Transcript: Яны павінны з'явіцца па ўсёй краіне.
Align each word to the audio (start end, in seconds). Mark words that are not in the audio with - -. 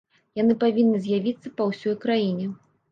Яны 0.41 0.53
павінны 0.63 1.03
з'явіцца 1.05 1.55
па 1.61 1.71
ўсёй 1.73 1.95
краіне. 2.09 2.55